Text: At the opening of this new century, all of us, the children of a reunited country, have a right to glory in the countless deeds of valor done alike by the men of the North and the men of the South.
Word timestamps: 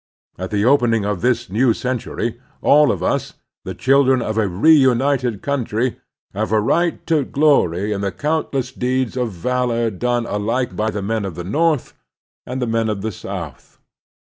At 0.39 0.49
the 0.49 0.65
opening 0.65 1.05
of 1.05 1.21
this 1.21 1.51
new 1.51 1.75
century, 1.75 2.39
all 2.63 2.91
of 2.91 3.03
us, 3.03 3.33
the 3.65 3.75
children 3.75 4.19
of 4.19 4.35
a 4.35 4.47
reunited 4.47 5.43
country, 5.43 5.97
have 6.33 6.51
a 6.51 6.59
right 6.59 7.05
to 7.05 7.23
glory 7.23 7.91
in 7.91 8.01
the 8.01 8.11
countless 8.11 8.71
deeds 8.71 9.15
of 9.15 9.29
valor 9.31 9.91
done 9.91 10.25
alike 10.25 10.75
by 10.75 10.89
the 10.89 11.03
men 11.03 11.23
of 11.23 11.35
the 11.35 11.43
North 11.43 11.93
and 12.47 12.59
the 12.59 12.65
men 12.65 12.89
of 12.89 13.03
the 13.03 13.11
South. 13.11 13.77